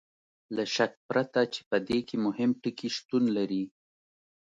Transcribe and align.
له 0.55 0.63
شک 0.75 0.91
پرته 1.09 1.41
چې 1.53 1.61
په 1.69 1.77
دې 1.87 1.99
کې 2.07 2.15
مهم 2.25 2.49
ټکي 2.61 2.89
شتون 2.95 3.23
لري. 3.37 3.63